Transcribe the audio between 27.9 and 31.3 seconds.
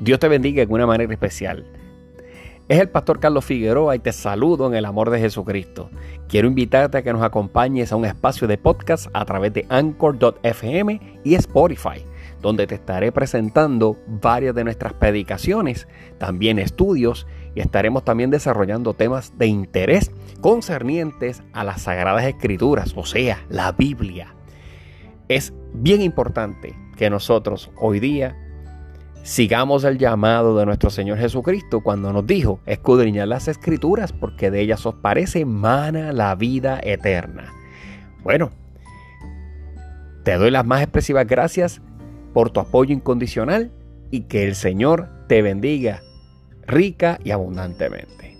día Sigamos el llamado de nuestro Señor